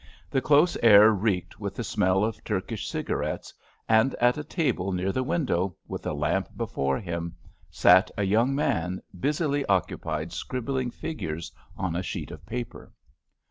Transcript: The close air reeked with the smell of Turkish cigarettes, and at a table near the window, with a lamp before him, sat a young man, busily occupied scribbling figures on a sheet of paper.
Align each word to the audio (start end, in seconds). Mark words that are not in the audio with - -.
The 0.31 0.41
close 0.41 0.75
air 0.81 1.11
reeked 1.11 1.59
with 1.59 1.75
the 1.75 1.83
smell 1.83 2.23
of 2.25 2.43
Turkish 2.43 2.87
cigarettes, 2.89 3.53
and 3.87 4.15
at 4.15 4.35
a 4.35 4.43
table 4.43 4.91
near 4.91 5.11
the 5.11 5.21
window, 5.21 5.75
with 5.87 6.07
a 6.07 6.13
lamp 6.13 6.49
before 6.57 6.97
him, 6.99 7.35
sat 7.69 8.09
a 8.17 8.23
young 8.23 8.55
man, 8.55 9.03
busily 9.19 9.63
occupied 9.67 10.33
scribbling 10.33 10.89
figures 10.89 11.51
on 11.77 11.95
a 11.95 12.01
sheet 12.01 12.31
of 12.31 12.43
paper. 12.47 12.91